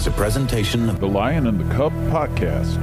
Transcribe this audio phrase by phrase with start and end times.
[0.00, 2.78] is a presentation of the Lion and the Cub podcast.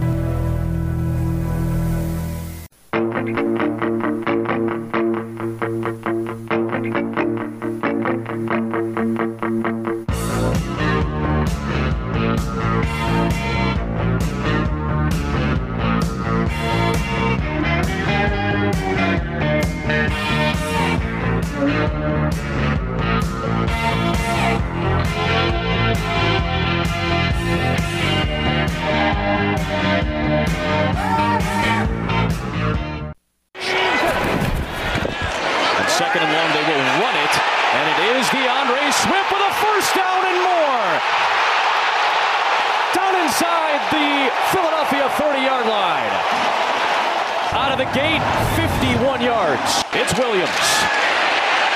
[47.93, 48.21] Gate,
[48.55, 49.83] 51 yards.
[49.95, 50.67] It's Williams.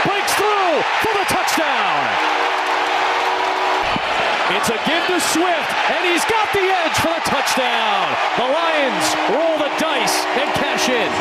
[0.04, 2.00] Breaks through for the touchdown.
[4.52, 8.12] It's a give to Swift, and he's got the edge for the touchdown.
[8.36, 11.12] The Lions roll the dice and cash in.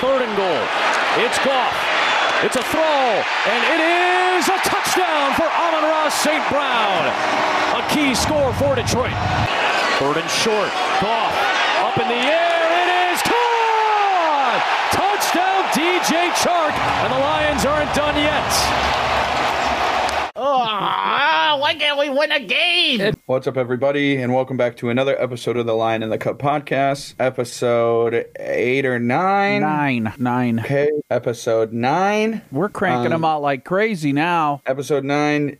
[0.00, 0.64] Third and goal.
[1.20, 1.76] It's Goff.
[2.40, 2.80] It's a throw,
[3.52, 6.42] and it is a touchdown for Amon-Ra St.
[6.48, 7.04] Brown.
[7.76, 9.12] A key score for Detroit.
[10.00, 10.70] Third and short.
[11.02, 11.34] Goff
[11.84, 12.60] up in the air.
[12.80, 14.62] It is caught!
[14.92, 18.52] Touchdown, DJ Chark, and the Lions aren't done yet.
[20.36, 23.14] Oh, why can't we win a game?
[23.24, 26.38] What's up, everybody, and welcome back to another episode of the Lion and the Cub
[26.38, 29.62] podcast, episode eight or nine.
[29.62, 30.60] Nine, nine.
[30.60, 32.42] Okay, episode nine.
[32.52, 34.60] We're cranking Um, them out like crazy now.
[34.66, 35.56] Episode nine.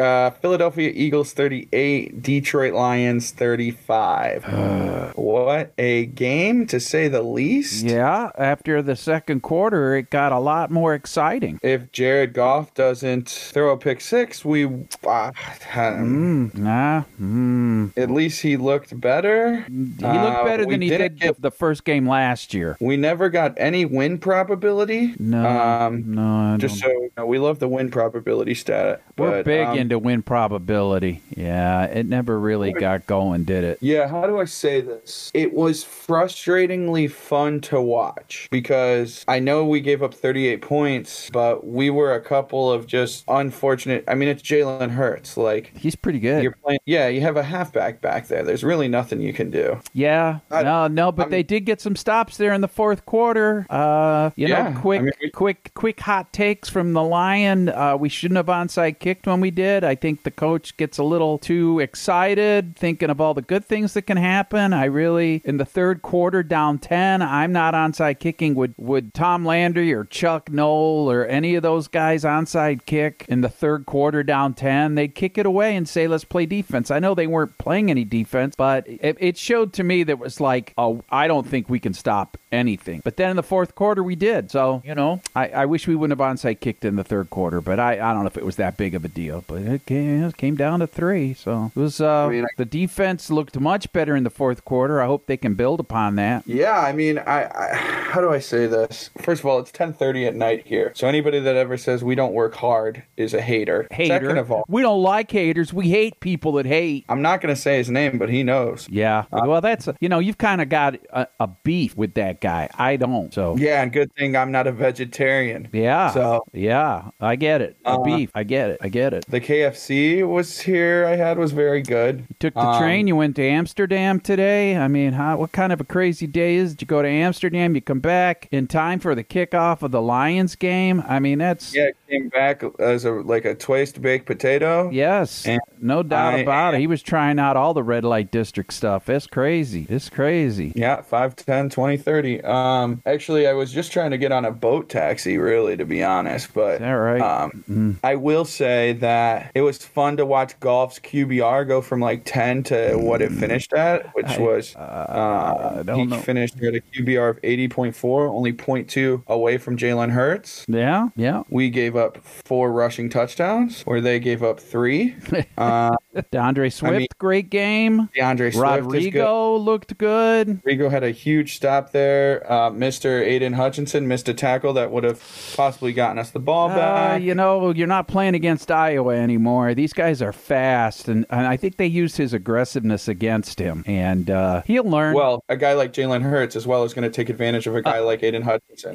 [0.00, 4.44] Uh, Philadelphia Eagles 38, Detroit Lions 35.
[5.16, 7.84] what a game, to say the least.
[7.84, 11.58] Yeah, after the second quarter, it got a lot more exciting.
[11.62, 14.64] If Jared Goff doesn't throw a pick six, we.
[15.06, 15.32] Uh,
[15.76, 17.96] Mm, nah, mm.
[17.96, 19.62] At least he looked better.
[19.62, 22.76] He looked better than he did the, the first game last year.
[22.80, 25.14] We never got any win probability.
[25.18, 29.02] No, Um, no, I Just don't- so you know, we love the win probability stat.
[29.16, 31.22] we're but, big um, into win probability.
[31.36, 33.78] Yeah, it never really got going, did it?
[33.80, 35.30] Yeah, how do I say this?
[35.34, 41.66] It was frustratingly fun to watch because I know we gave up 38 points, but
[41.66, 44.04] we were a couple of just unfortunate.
[44.08, 45.36] I mean, it's Jalen Hurts.
[45.36, 46.42] Like, He's pretty good.
[46.42, 48.42] you're playing, yeah, you have a halfback back there.
[48.42, 49.78] There's really nothing you can do.
[49.92, 53.06] Yeah, I- no, no, but I'm- they did get some stops there in the fourth
[53.06, 53.66] quarter.
[53.70, 57.68] Uh, you Yeah, know, I quick, mean, we- quick, quick hot takes from the Lion.
[57.68, 59.84] Uh, we shouldn't have onside kicked when we did.
[59.84, 63.94] I think the coach gets a little too excited, thinking of all the good things
[63.94, 64.72] that can happen.
[64.72, 68.54] I really, in the third quarter, down ten, I'm not onside kicking.
[68.54, 73.40] Would would Tom Landry or Chuck Noll or any of those guys onside kick in
[73.40, 74.94] the third quarter, down ten?
[74.94, 78.04] They'd kick it away and say, "Let's play defense." I know they weren't playing any
[78.04, 81.80] defense, but it, it showed to me that was like, "Oh, I don't think we
[81.80, 84.50] can stop anything." But then in the fourth quarter, we did.
[84.50, 87.60] So you know, I, I wish we wouldn't have onside kicked in the third quarter,
[87.60, 89.35] but I, I don't know if it was that big of a deal.
[89.46, 92.00] But it came, it came down to three, so it was.
[92.00, 95.00] Uh, mean, I- the defense looked much better in the fourth quarter.
[95.00, 96.42] I hope they can build upon that.
[96.46, 99.10] Yeah, I mean, I, I how do I say this?
[99.18, 102.32] First of all, it's 10:30 at night here, so anybody that ever says we don't
[102.32, 103.86] work hard is a hater.
[103.90, 104.14] Hater.
[104.14, 105.72] Second of all, we don't like haters.
[105.72, 107.04] We hate people that hate.
[107.08, 108.88] I'm not going to say his name, but he knows.
[108.90, 109.24] Yeah.
[109.32, 112.68] Uh, well, that's you know you've kind of got a, a beef with that guy.
[112.78, 113.32] I don't.
[113.34, 115.68] So Yeah, and good thing I'm not a vegetarian.
[115.72, 116.10] yeah.
[116.10, 117.76] So yeah, I get it.
[117.84, 118.30] A Uh, beef.
[118.34, 118.78] I get it.
[118.80, 119.15] I get it.
[119.28, 121.06] The KFC was here.
[121.06, 122.20] I had was very good.
[122.28, 123.06] You took the Um, train.
[123.06, 124.76] You went to Amsterdam today.
[124.76, 126.72] I mean, how, what kind of a crazy day is?
[126.72, 126.80] it?
[126.82, 127.74] You go to Amsterdam.
[127.74, 131.02] You come back in time for the kickoff of the Lions game.
[131.06, 134.90] I mean, that's Yeah, it came back as a like a twist baked potato.
[134.90, 136.80] yes, And no doubt I- about it.
[136.80, 139.08] He was trying out all the red light district stuff.
[139.08, 139.86] It's crazy.
[139.88, 140.72] It's crazy.
[140.74, 142.42] Yeah, 5, 10, 20, 30.
[142.42, 146.02] Um, actually, I was just trying to get on a boat taxi, really, to be
[146.02, 146.52] honest.
[146.54, 147.20] But that right?
[147.20, 149.05] um, I will say that
[149.54, 153.72] it was fun to watch Goff's QBR go from like 10 to what it finished
[153.72, 156.16] at, which I- was I uh, he know.
[156.18, 160.64] finished at a QBR of 80.4, only 0.2 away from Jalen Hurts.
[160.68, 161.42] Yeah, yeah.
[161.50, 165.14] We gave up four rushing touchdowns, where they gave up three.
[165.58, 165.96] Uh,
[166.32, 168.08] D'Andre Swift, mean- great game.
[168.14, 169.58] D'Andre Swift is good.
[169.58, 170.48] Looked good.
[170.64, 172.44] Rodriguez had a huge stop there.
[172.50, 173.22] Uh, Mr.
[173.22, 175.20] Aidan Hutchinson missed a tackle that would have
[175.56, 177.22] possibly gotten us the ball Uh, back.
[177.22, 179.74] you know, you're not playing against Iowa anymore.
[179.74, 184.30] These guys are fast, and, and I think they used his aggressiveness against him, and
[184.30, 185.14] uh, he'll learn.
[185.14, 187.82] Well, a guy like Jalen Hurts as well is going to take advantage of a
[187.82, 188.42] guy like Aidan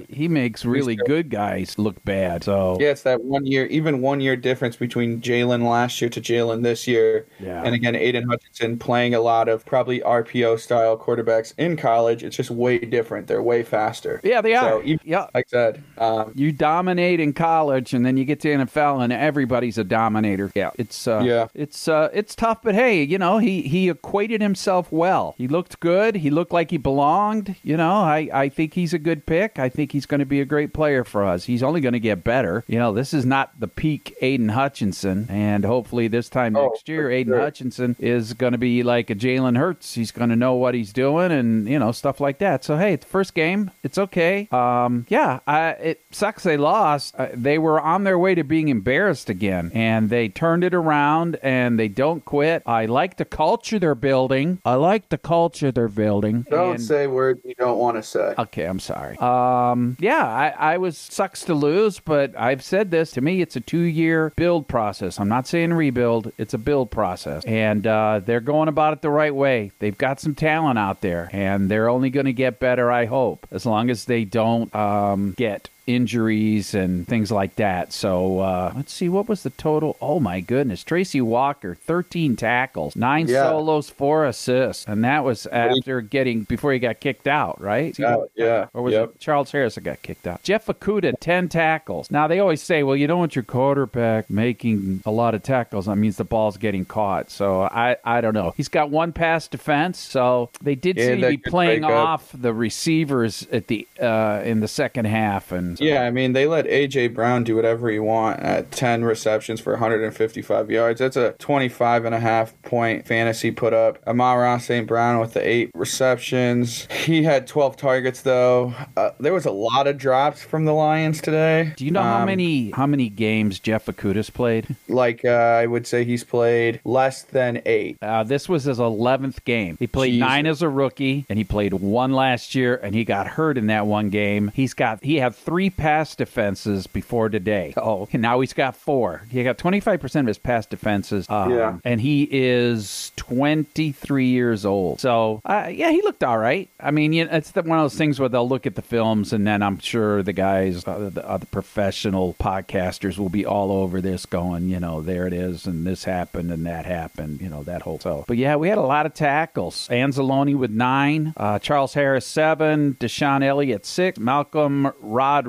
[0.09, 1.05] He makes really good.
[1.07, 2.43] good guys look bad.
[2.43, 6.21] So Yeah, it's that one year, even one year difference between Jalen last year to
[6.21, 7.27] Jalen this year.
[7.39, 7.61] Yeah.
[7.63, 12.23] And again, Aidan Hutchinson playing a lot of probably RPO style quarterbacks in college.
[12.23, 13.27] It's just way different.
[13.27, 14.19] They're way faster.
[14.23, 14.83] Yeah, they So are.
[14.83, 15.27] even- yeah.
[15.33, 19.11] Like I said, um, You dominate in college, and then you get to NFL, and
[19.13, 20.51] everybody's a dominator.
[20.55, 21.47] Yeah, it's uh, Yeah.
[21.53, 25.35] it's uh, it's tough, but hey, you know, he he equated himself well.
[25.37, 26.15] He looked good.
[26.17, 27.55] He looked like he belonged.
[27.63, 29.57] You know, I I think he's a good pick.
[29.59, 31.45] I think he's going to be a great player for us.
[31.45, 32.63] He's only going to get better.
[32.67, 36.87] You know, this is not the peak Aidan Hutchinson, and hopefully this time Oh, next
[36.87, 37.41] year, Aidan sure.
[37.41, 39.95] Hutchinson is going to be like a Jalen Hurts.
[39.95, 42.63] He's going to know what he's doing, and you know stuff like that.
[42.63, 43.71] So hey, it's the first game.
[43.83, 44.47] It's okay.
[44.51, 47.15] Um, yeah, I, it sucks they lost.
[47.17, 51.37] Uh, they were on their way to being embarrassed again, and they turned it around,
[51.41, 52.63] and they don't quit.
[52.65, 54.59] I like the culture they're building.
[54.65, 56.45] I like the culture they're building.
[56.49, 58.33] don't and- say words you don't want to say.
[58.37, 59.17] Okay, I'm sorry.
[59.61, 63.11] Um, yeah, I, I was sucks to lose, but I've said this.
[63.11, 65.19] To me, it's a two-year build process.
[65.19, 69.09] I'm not saying rebuild; it's a build process, and uh, they're going about it the
[69.09, 69.71] right way.
[69.79, 72.91] They've got some talent out there, and they're only going to get better.
[72.91, 77.93] I hope, as long as they don't um, get injuries and things like that.
[77.93, 79.97] So uh, let's see, what was the total?
[80.01, 83.49] Oh my goodness, Tracy Walker, 13 tackles, nine Yeah.
[83.49, 87.97] solos, four assists, and that was after getting before he got kicked out, right?
[87.97, 89.09] Yeah, yeah, Or was yep.
[89.09, 90.43] it Charles Harris that got kicked out?
[90.43, 92.09] Jeff Okudah, 10 tackles.
[92.11, 95.85] Now, they always say, well, you don't want your quarterback making a lot of tackles.
[95.85, 97.29] That means the ball's getting caught.
[97.31, 98.53] So I, I don't know.
[98.57, 99.99] He's got one pass defense.
[99.99, 104.59] So they did Yeah, seem to be playing off the receivers at the uh, in
[104.59, 105.51] the second half.
[105.51, 107.09] And Yeah, I mean, they let A.J.
[107.09, 110.99] Brown do whatever he want at 10 receptions for 155 yards.
[110.99, 113.99] That's a 25 and a half point fantasy put up.
[114.07, 114.87] Amon-Ra St.
[114.87, 116.87] Brown with the eight receptions.
[116.91, 118.73] He had 12 targets, though.
[118.97, 121.73] Uh, there was a lot of drops from the Lions today.
[121.77, 124.75] Do you know how Um, many how many games Jeff Okudah's played?
[124.87, 127.97] Like, uh, I would say he's played less than eight.
[128.01, 129.77] Uh, this was his 11th game.
[129.79, 130.27] He played Jesus.
[130.27, 133.67] nine as a rookie, and he played one last year, and he got hurt in
[133.67, 134.51] that one game.
[134.53, 137.71] He's got he had three pass defenses before today.
[137.77, 139.21] Oh, and now he's got four.
[139.29, 141.29] He got 25% of his pass defenses.
[141.29, 141.77] Um, Yeah.
[141.83, 144.99] and he is 23 years old.
[144.99, 146.67] So uh, yeah, he looked all right.
[146.79, 148.81] I mean, you know, it's the, one of those things where they'll look at the
[148.81, 153.71] films, and then I'm sure the guys, uh, the other professional podcasters, will be all
[153.71, 157.49] over this, going, you know, there it is, and this happened, and that happened, you
[157.49, 157.99] know, that whole.
[157.99, 159.87] So, but yeah, we had a lot of tackles.
[159.89, 164.91] Anzalone with nine, uh, Charles Harris seven, DeShon Elliott six, Malcolm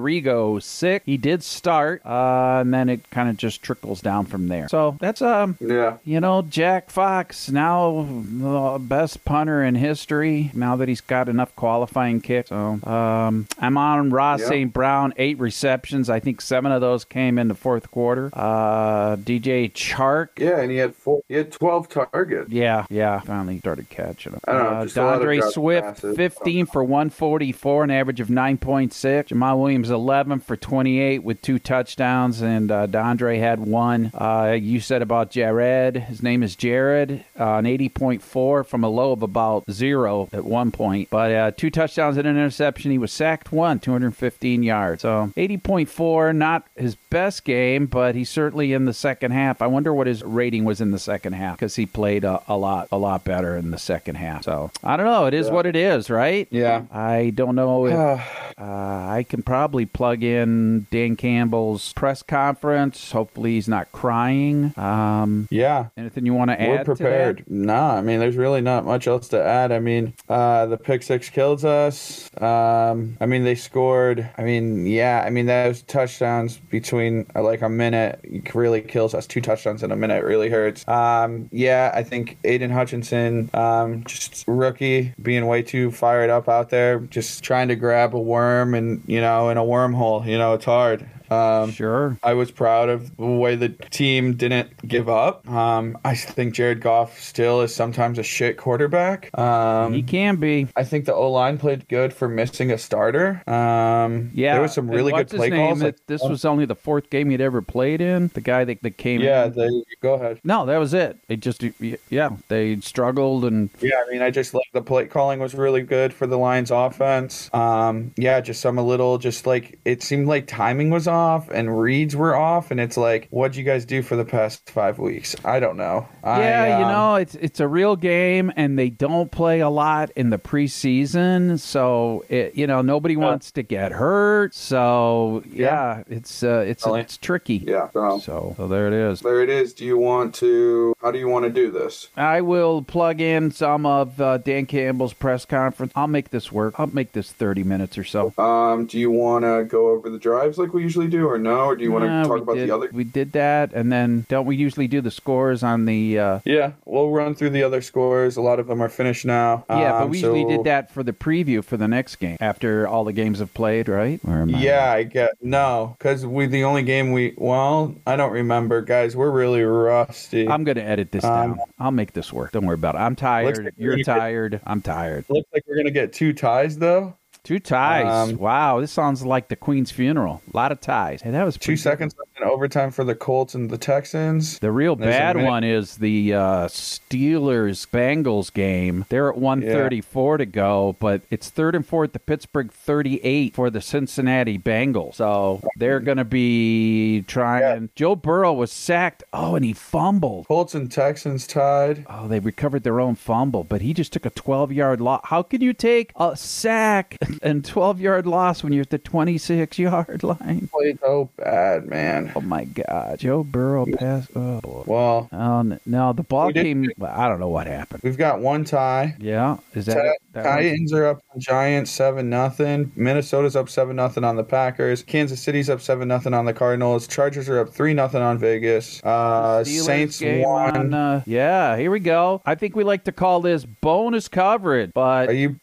[0.02, 1.04] Rodriguez six.
[1.06, 4.68] He did start, uh, and then it kind of just trickles down from there.
[4.68, 5.98] So that's um, Yeah.
[6.04, 11.54] you know, Jack Fox, now the best punter in history, now that he's got enough
[11.56, 12.48] qualifying kicks.
[12.48, 14.48] So, um, I'm on Ross Yeah.
[14.48, 14.72] St.
[14.72, 16.10] Brown, eight receptions.
[16.10, 18.30] I think seven of those came in the fourth quarter.
[18.32, 20.28] Uh, DJ Chark.
[20.38, 21.20] Yeah, and he had four.
[21.28, 22.50] He had 12 targets.
[22.50, 24.40] Yeah, yeah, finally started catching him.
[24.46, 26.16] I don't know, Uh, just a lot of D'Andre Swift, passes.
[26.16, 29.28] 15 for 144, an average of 9.6.
[29.28, 34.10] Jamaal Williams, 11 for 28 with two touchdowns, and uh, D'Andre had one.
[34.14, 35.96] Uh, you said about Jared.
[35.96, 40.70] His name is Jared, uh, an 80.4 from a low of about zero at one
[40.72, 41.10] point.
[41.10, 42.90] But uh, two touchdowns and an interception.
[42.90, 45.02] He was sacked one, 215 yards.
[45.02, 49.62] So 80.4, not his best game, but he's certainly in the second half.
[49.62, 52.56] I wonder what his rating was in the second half because he played a, a
[52.56, 54.44] lot, a lot better in the second half.
[54.44, 55.26] So I don't know.
[55.26, 56.48] It is what it is, right?
[56.50, 56.84] Yeah.
[56.90, 57.94] I don't know if
[58.58, 63.12] uh, I can probably plug in Dan Campbell's press conference.
[63.12, 64.72] Hopefully, he's not crying.
[64.78, 65.86] Um, Yeah.
[65.96, 66.86] anything you want to We're add?
[66.86, 67.38] prepared.
[67.38, 67.50] To that?
[67.50, 69.72] Nah, I mean, there's really not much else to add.
[69.72, 72.30] I mean, uh, the pick six kills us.
[72.40, 74.28] Um, I mean, they scored.
[74.38, 75.22] I mean, yeah.
[75.24, 78.20] I mean, those touchdowns between uh, like a minute
[78.54, 79.26] really kills us.
[79.26, 80.86] Two touchdowns in a minute really hurts.
[80.88, 86.70] Um, yeah, I think Aidan Hutchinson, um, just rookie, being way too fired up out
[86.70, 90.26] there, just trying to grab a worm and you know in a wormhole.
[90.26, 91.08] You know, it's hard.
[91.32, 92.16] Um, Sure.
[92.22, 95.48] I was proud of the way the team didn't give up.
[95.48, 99.36] Um, I think Jared Goff still is sometimes a shit quarterback.
[99.38, 100.68] Um, He can be.
[100.76, 103.42] I think the O line played good for missing a starter.
[103.48, 105.82] Um, Yeah, there was some really good play calls.
[105.82, 108.30] like- this was only the fourth game he'd ever played in.
[108.34, 109.52] The guy that, that came yeah, in.
[109.54, 109.68] they,
[110.00, 110.40] go ahead.
[110.44, 111.16] No, that was it.
[111.28, 111.62] They just,
[112.10, 115.82] yeah, they struggled and Yeah, I mean, I just like the play calling was really
[115.82, 117.48] good for the Lions offense.
[117.54, 121.80] Um, yeah, just some a little, just like it seemed like timing was off and
[121.80, 125.36] reads were off, and it's like, what'd you guys do for the past five weeks?
[125.44, 126.08] I don't know.
[126.24, 129.70] Yeah, I, you um, know, it's it's a real game, and they don't play a
[129.70, 134.54] lot in the preseason, so it, you know nobody wants to get hurt.
[134.54, 137.00] So yeah, it's uh, it's Really?
[137.00, 137.64] it's tricky.
[137.66, 137.88] Yeah.
[137.92, 138.18] So.
[138.18, 139.20] So so there it is.
[139.20, 139.72] There it is.
[139.72, 142.08] Do you want to How do you want to do this?
[142.16, 145.92] I will plug in some of uh, Dan Campbell's press conference.
[145.94, 146.74] I'll make this work.
[146.78, 148.32] I'll make this 30 minutes or so.
[148.38, 151.66] Um, do you want to go over the drives like we usually do, or no?
[151.66, 152.90] Or do you want to talk about did, the other?
[152.92, 156.18] We did that, and then don't we usually do the scores on the?
[156.18, 158.36] Uh, Yeah, we'll run through the other scores.
[158.36, 159.64] A lot of them are finished now.
[159.70, 162.86] yeah, but Um, we usually did that for the preview for the next game after
[162.88, 164.20] all the games have played, right?
[164.26, 168.82] I- Yeah, I get no, because we the only game we well, I don't remember,
[168.82, 169.16] guys.
[169.16, 170.48] We're really rusty.
[170.48, 171.58] I'm to edit this Um, down.
[171.78, 172.52] I'll make this work.
[172.52, 172.98] Don't worry about it.
[172.98, 173.64] I'm tired.
[173.64, 174.60] like You're you- tired.
[174.64, 175.24] I'm tired.
[175.28, 177.14] Looks like we're gonna get two ties though.
[177.44, 178.30] Two ties.
[178.30, 180.40] Um, wow, this sounds like the Queen's funeral.
[180.52, 181.22] A lot of ties.
[181.22, 184.58] Hey, that was Two seconds overtime for the Colts and the Texans.
[184.58, 189.04] The real There's bad one is the uh, Steelers Bengals game.
[189.08, 193.70] They're at 134 to go, but it's third and four at the Pittsburgh 38 for
[193.70, 195.16] the Cincinnati Bengals.
[195.16, 197.90] So they're going to be trying.
[197.94, 199.22] Joe Burrow was sacked.
[199.32, 200.46] Oh, and he fumbled.
[200.46, 202.04] Colts and Texans tied.
[202.08, 205.22] Oh, they recovered their own fumble, but he just took a 12 yard loss.
[205.24, 209.78] How can you take a sack and 12 yard loss when you're at the 26
[209.78, 210.68] yard line?
[210.72, 212.31] Played so bad, man.
[212.34, 213.18] Oh my God.
[213.18, 214.30] Joe Burrow passed.
[214.34, 214.82] Oh, boy.
[214.86, 216.90] Well, Oh, n- no, the ball We did- came.
[217.04, 218.02] I don't know what happened.
[218.02, 219.14] we've got one tie.
[219.18, 220.54] Yeah, is that, Ti- that one?
[220.54, 222.92] Titans are up on Giants seven nothing.
[222.96, 225.02] Minnesota's up seven nothing on the Packers.
[225.02, 227.06] Kansas City's up seven nothing on the Cardinals.
[227.06, 229.00] Chargers are up three nothing on Vegas.
[229.04, 230.76] Uh, Steelers Saints game won.
[230.76, 232.40] on, uh, yeah, here we go.
[232.46, 235.56] I think we like to call this bonus coverage, but Are you?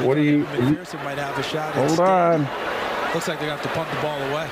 [0.00, 0.46] What are you?
[0.46, 1.74] are you- McPherson might have a shot.
[1.74, 2.08] hold instead.
[2.08, 2.48] on.
[3.14, 4.48] Looks like they're going to have to punt the ball away.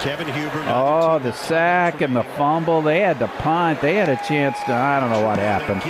[0.00, 0.64] Kevin Huber.
[0.68, 2.82] Oh, the sack and the fumble.
[2.82, 3.80] They had to punt.
[3.80, 4.72] They had a chance to.
[4.72, 5.82] I don't know what happened.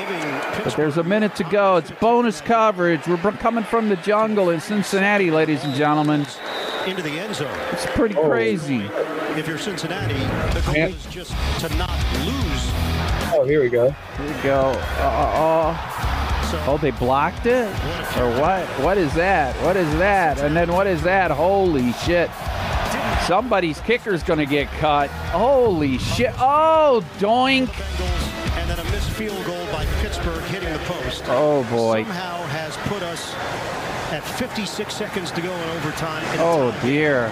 [0.64, 1.76] But there's a minute to go.
[1.76, 3.06] It's bonus coverage.
[3.06, 6.26] We're coming from the jungle in Cincinnati, ladies and gentlemen.
[6.86, 7.50] into the end zone.
[7.70, 8.26] It's pretty Oh.
[8.30, 8.88] crazy.
[9.36, 10.14] If you're Cincinnati,
[10.54, 10.86] the goal Yeah.
[10.86, 11.90] is just to not
[12.24, 12.72] lose.
[13.34, 13.90] Oh, here we go.
[14.16, 14.60] Here we go.
[14.98, 15.76] Uh,
[16.50, 17.68] So oh, they blocked it?
[18.16, 18.64] Or what?
[18.80, 19.54] What is that?
[19.62, 20.38] What is that?
[20.38, 21.30] And then what is that?
[21.30, 22.30] Holy shit.
[23.28, 25.10] Somebody's kicker's going to get cut.
[25.10, 26.32] Holy shit.
[26.38, 27.68] Oh, doink.
[28.58, 31.24] And then a missed field goal by Pittsburgh hitting the post.
[31.26, 32.04] Oh, boy.
[32.04, 33.34] Somehow has put us
[34.14, 36.24] at 56 seconds to go in overtime.
[36.32, 36.80] in Oh, tie.
[36.86, 37.26] dear.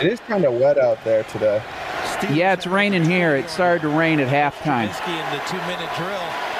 [0.00, 1.60] It is kind of wet out there today.
[2.32, 3.34] Yeah, it's raining here.
[3.34, 4.84] It started to rain at halftime.
[5.08, 6.51] In the two-minute drill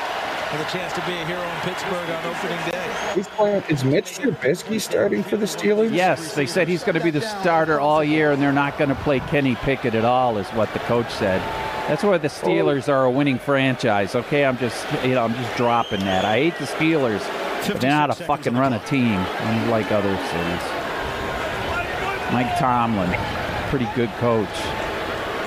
[0.52, 2.94] with a chance to be a hero in Pittsburgh on opening day.
[3.14, 3.62] Who's playing?
[3.68, 5.92] Is Mitch Trubisky starting for the Steelers?
[5.92, 8.90] Yes, they said he's going to be the starter all year, and they're not going
[8.90, 11.40] to play Kenny Pickett at all, is what the coach said.
[11.88, 14.14] That's why the Steelers are a winning franchise.
[14.14, 16.24] Okay, I'm just, you know, I'm just dropping that.
[16.24, 17.26] I hate the Steelers,
[17.66, 20.62] but they know how to 56 fucking run a team, unlike other cities.
[22.32, 23.10] Mike Tomlin,
[23.68, 24.81] pretty good coach.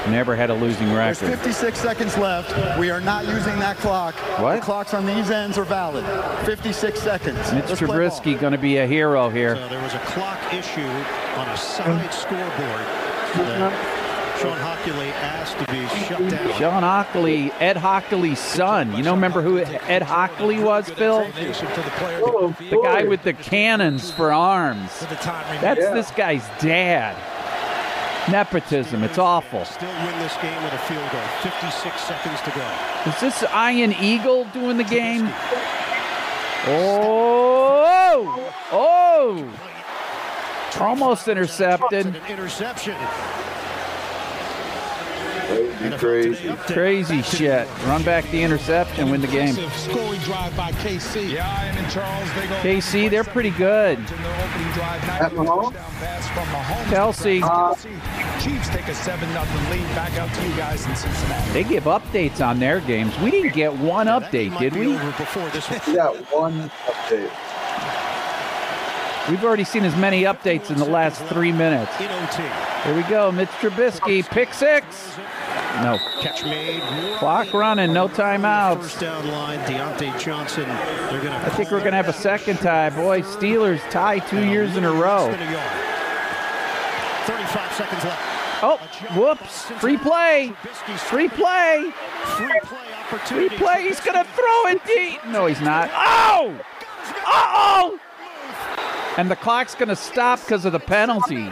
[0.08, 1.28] Never had a losing record.
[1.28, 2.80] There's 56 seconds left.
[2.80, 4.14] We are not using that clock.
[4.40, 4.56] What?
[4.56, 6.06] The clocks on these ends are valid.
[6.46, 7.38] 56 seconds.
[7.54, 7.82] Mitch Let's.
[7.82, 9.56] Trubisky going to be a hero here.
[9.56, 12.86] So there was a clock issue on a side scoreboard.
[14.40, 16.60] Shawn Hochuli asked to be shut down.
[16.60, 18.96] Shawn Hochuli, Ed Hochuli's son.
[18.96, 21.20] You know, remember who Ed Hochuli was, Phil?
[21.26, 24.92] The player to be The guy with the cannons for arms.
[25.00, 25.62] with the time remaining.
[25.62, 27.16] That's this guy's dad.
[28.30, 29.04] Nepotism.
[29.04, 29.66] It's awful.
[29.66, 31.22] Still win this game with a field goal.
[31.42, 32.66] 56 seconds to go.
[33.10, 35.32] Is this Ian Eagle doing the game?
[36.68, 38.52] Oh!
[38.72, 39.48] Oh!
[40.80, 42.08] Almost intercepted.
[42.08, 42.96] An interception.
[45.90, 46.54] That would crazy.
[46.74, 47.68] Crazy shit.
[47.86, 49.54] Run back the interception, win the game.
[49.72, 51.32] Scoring drive by KC.
[51.32, 54.00] Yeah, and Charles, they go KC, they're pretty good.
[54.00, 54.68] in their opening.
[55.16, 55.74] At Mahomes?
[55.74, 56.90] Touchdown pass from Mahomes.
[56.90, 57.40] Kelce.
[58.44, 59.96] Chiefs take a 7 0 lead.
[59.96, 61.52] Back out to you guys in Cincinnati.
[61.52, 63.18] They give updates on their games.
[63.20, 64.94] We didn't get one That update, did we?
[64.96, 65.80] over before this one.
[65.88, 67.32] We got one update.
[69.30, 71.92] We've already seen as many updates in the last three minutes.
[71.98, 73.32] Here we go.
[73.32, 74.86] Mitch Trubisky, pick six.
[75.82, 76.00] No.
[76.22, 76.82] Catch made.
[77.18, 78.82] Clock running, no timeouts.
[78.82, 80.66] First down line, Diontae Johnson.
[80.66, 82.90] They're gonna I think we're going to have a second tie.
[82.90, 85.32] Boy, Steelers tie two years in a row.
[87.26, 88.22] 35 seconds left.
[88.62, 88.78] Oh,
[89.16, 89.64] whoops.
[89.82, 90.54] Free play.
[91.10, 91.92] Free play.
[92.24, 93.84] free play Free play.
[93.84, 95.26] He's going to throw it deep.
[95.28, 95.90] No, he's not.
[95.94, 96.60] Oh!
[97.28, 98.00] Uh-oh!
[99.18, 101.50] And the clock's going to stop because of the penalty.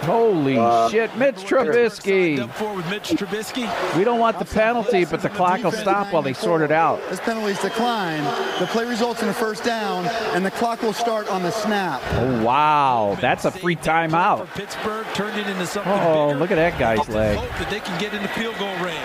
[0.00, 0.06] Territory at the 45.
[0.06, 2.38] Holy uh, shit, Mitch Signed Trubisky.
[2.38, 3.96] up with Mitch Trubisky.
[3.96, 7.00] We don't want the penalty, but the clock will stop while they sort it out.
[7.10, 8.22] As penalties decline,
[8.58, 12.00] the play results in a first down, and the clock will start on the snap.
[12.12, 13.16] Oh, wow.
[13.20, 14.46] That's a free timeout.
[14.46, 17.38] For Pittsburgh turned it into something Oh, look at that guy's leg.
[17.38, 18.96] Hope that they can get into field goal range.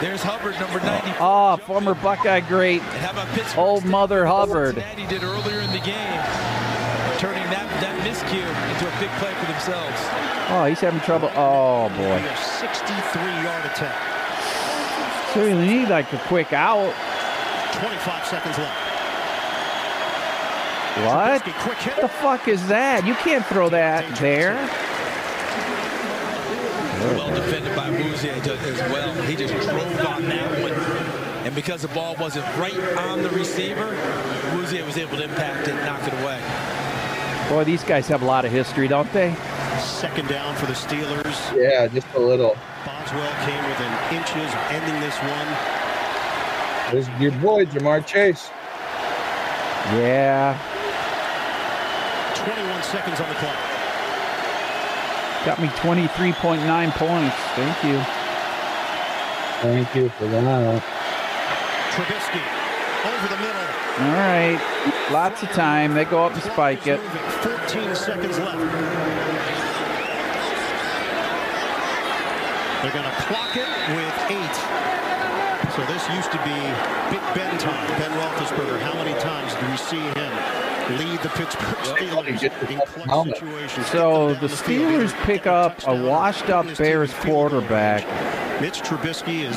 [0.00, 1.16] There's Hubbard, number 94.
[1.20, 2.82] Oh, former Buckeye great.
[2.82, 3.58] And how about Pittsburgh?
[3.58, 4.74] Old Mother Hubbard.
[4.74, 6.20] Cincinnati did earlier in the game,
[7.18, 7.55] turning that, that
[8.06, 9.98] miscue into a big play for themselves.
[10.48, 11.28] Oh, he's having trouble.
[11.34, 12.14] Oh, boy.
[12.14, 13.98] A 63-yard attempt.
[15.34, 16.94] So you need like a quick out.
[17.74, 18.86] 25 seconds left.
[21.04, 21.42] What?
[21.42, 22.00] Hit.
[22.00, 23.04] the fuck is that?
[23.04, 24.54] You can't throw that there.
[27.14, 29.12] Well defended by Muzie as well.
[29.22, 30.72] He just drove on that one.
[31.44, 33.94] And because the ball wasn't right on the receiver,
[34.54, 36.75] Muzie was able to impact it and knock it away.
[37.48, 39.34] Boy, these guys have a lot of history, don't they?
[39.78, 41.54] Second down for the Steelers.
[41.54, 42.56] Yeah, just a little.
[42.84, 45.48] Boswell came within inches of ending this one.
[46.90, 48.50] There's your boy, Ja'Marr Chase.
[49.94, 50.58] Yeah.
[52.34, 53.56] 21 seconds on the clock.
[55.46, 57.36] Got me 23.9 points.
[57.54, 58.02] Thank you.
[59.62, 60.82] Thank you for that.
[61.92, 62.42] Trubisky
[63.06, 63.66] over the middle.
[64.02, 64.92] All right.
[65.12, 65.94] Lots of time.
[65.94, 67.00] They go up and spike it.
[67.00, 67.20] Moving.
[67.42, 68.58] 14 seconds left.
[72.82, 74.56] They're going to clock it with eight.
[75.76, 76.58] So this used to be
[77.10, 77.86] Big Ben time.
[78.00, 78.80] Ben Roethlisberger.
[78.80, 80.15] How many times do we see
[80.90, 83.86] lead the Pittsburgh Steelers in clutch situations?
[83.88, 88.60] So the Steelers pick up a washed-up Bears in field goal quarterback.
[88.60, 89.56] Mitch Trubisky is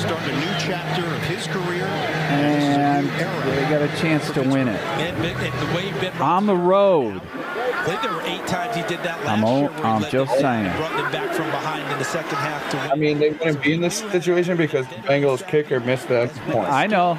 [0.00, 1.84] starting a new chapter of his career.
[1.84, 3.54] And this is a And new era.
[3.56, 4.80] they got a chance to win it.
[4.80, 7.20] And, and the way Ben On the road.
[7.22, 9.70] I think there were eight times he did that last I'm o- year.
[9.84, 10.66] I'm just saying.
[10.66, 12.78] and brought them back from behind in the second half to.
[12.78, 16.42] I mean, they wouldn't be in this situation because the Bengals kicker missed the extra
[16.52, 16.68] point.
[16.68, 17.14] I know.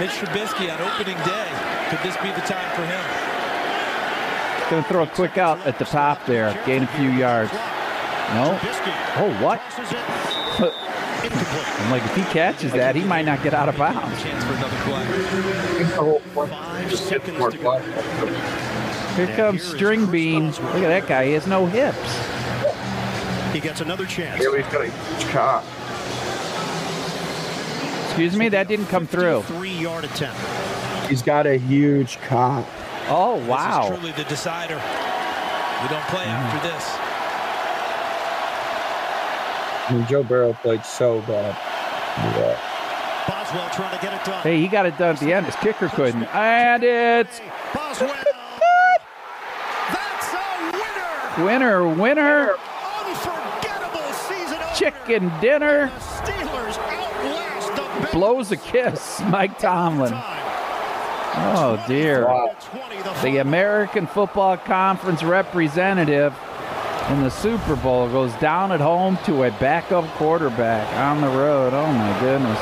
[0.00, 1.67] Mitch Trubisky on opening day.
[1.90, 3.00] Could this be the time for him?
[4.70, 6.52] Going to throw a quick out at the top there.
[6.66, 7.52] Gain a few yards.
[8.34, 8.58] No.
[9.16, 9.58] Oh, what?
[9.70, 10.74] tosses it.
[11.24, 11.80] Incomplete.
[11.80, 14.22] I'm like, if he catches that, he might not get out of bounds.
[14.22, 15.06] Chance for another play.
[16.46, 17.78] Five seconds to go.
[19.16, 20.48] Here comes String Bean.
[20.48, 21.26] Look at that guy.
[21.26, 21.98] He has no hips.
[23.52, 24.38] He gets another chance.
[24.38, 24.90] Here he's got a
[25.32, 25.64] cock.
[28.04, 29.42] Excuse me, that didn't come through.
[29.42, 30.38] Three-yard attempt.
[31.08, 32.66] He's got a huge cock.
[33.08, 33.80] Oh, wow!
[33.80, 34.74] This is truly the decider.
[34.74, 36.36] We don't play mm.
[36.36, 36.84] after this.
[39.88, 41.56] I mean, Joe Burrow played so bad.
[42.36, 42.60] Yeah.
[43.26, 44.42] Boswell trying to get it done.
[44.42, 45.46] Hey, he got it done at the end.
[45.46, 46.24] His kicker couldn't.
[46.34, 47.40] And it's
[47.72, 48.14] Boswell.
[49.88, 51.46] That's a winner.
[51.46, 52.54] winner, winner,
[53.06, 54.74] Unforgettable season opener.
[54.74, 55.86] chicken dinner.
[55.86, 58.12] The Steelers outlast the Bengals.
[58.12, 60.12] Blows a kiss, Mike Tomlin.
[61.56, 62.24] Oh, dear.
[62.24, 63.36] 20, the The.
[63.38, 66.34] American Football Conference representative
[67.10, 71.72] in the Super Bowl goes down at home to a backup quarterback on the road.
[71.72, 72.58] Oh, my goodness.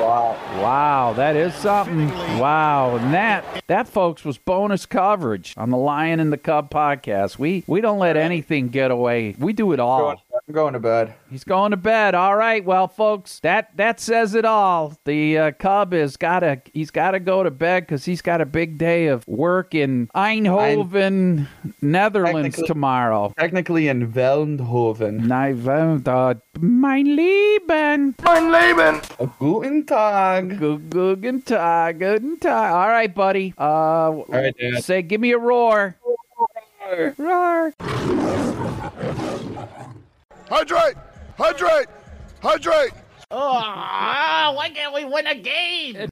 [0.00, 0.36] Wow.
[0.62, 2.08] Wow, that is something.
[2.38, 7.38] Wow, and that that folks was bonus coverage on the Lion and the Cub podcast.
[7.38, 9.34] We we don't let anything get away.
[9.38, 10.22] We do it all.
[10.48, 11.12] I'm going to bed.
[11.28, 12.14] He's going to bed.
[12.14, 14.94] All right, well, folks, that that says it all.
[15.04, 18.40] The uh, Cub has got to he's got to go to bed because he's got
[18.40, 21.48] a big day of work in Eindhoven,
[21.82, 23.34] Netherlands Technically- tomorrow.
[23.38, 25.20] Technically in Veldhoven.
[25.26, 28.14] Nijvelde, mein Lieben.
[28.24, 30.58] A Guten Tag.
[30.58, 32.72] Gu- Guten Tag, guten Tag.
[32.72, 33.52] All right, buddy.
[33.58, 34.82] Uh, All right, Dad.
[34.82, 35.96] Say, give me a roar.
[37.18, 37.74] Roar.
[40.48, 40.94] Hydrate!
[41.36, 41.88] Hydrate!
[42.40, 42.92] Hydrate!
[43.30, 46.08] Oh, why can't we win a game?